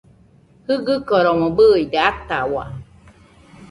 Jɨgɨkoromo 0.65 1.47
bɨide 1.55 1.79
atahau 2.09 2.69